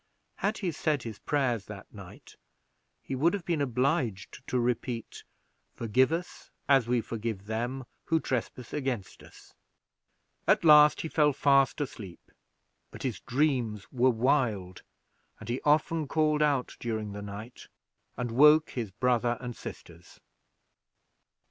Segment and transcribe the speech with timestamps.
[0.37, 2.35] Had he said his prayers that night
[3.03, 5.23] he would have been obliged to repeat,
[5.75, 9.53] "Forgive us as we forgive them who trespass against us."
[10.47, 12.31] At last, he fell fast asleep,
[12.89, 14.81] but his dreams were wild,
[15.39, 17.67] and he often called out during the night
[18.17, 20.19] and woke his brother and sisters.